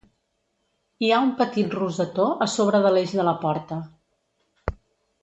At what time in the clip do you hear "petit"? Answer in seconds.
1.43-1.75